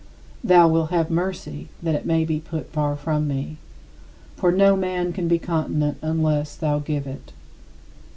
Thou 0.43 0.67
wilt 0.67 0.89
have 0.89 1.11
mercy 1.11 1.69
that 1.83 1.93
it 1.93 2.07
may 2.07 2.25
be 2.25 2.39
put 2.39 2.71
far 2.71 2.95
from 2.95 3.27
me. 3.27 3.57
For 4.35 4.51
no 4.51 4.75
man 4.75 5.13
can 5.13 5.27
be 5.27 5.37
continent 5.37 5.99
unless 6.01 6.55
thou 6.55 6.79
give 6.79 7.05
it. 7.05 7.33